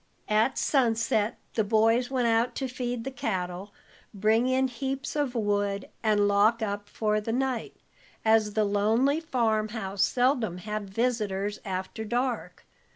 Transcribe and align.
At 0.29 0.57
sunset 0.57 1.37
the 1.53 1.63
boys 1.63 2.09
went 2.09 2.27
out 2.27 2.55
to 2.55 2.67
feed 2.67 3.03
the 3.03 3.11
cattle, 3.11 3.71
bring 4.15 4.47
in 4.47 4.67
heaps 4.67 5.15
of 5.15 5.35
wood, 5.35 5.89
and 6.01 6.27
lock 6.27 6.63
up 6.63 6.89
for 6.89 7.21
the 7.21 7.31
night, 7.31 7.75
as 8.25 8.53
the 8.55 8.65
lonely 8.65 9.19
farm 9.19 9.67
house 9.67 10.01
seldom 10.01 10.57
had 10.57 10.89
visitors 10.89 11.59
after 11.63 12.03
dark. 12.03 12.65